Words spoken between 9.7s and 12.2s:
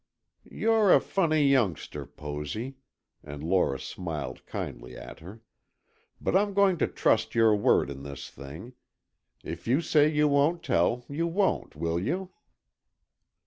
say you won't tell, you won't, will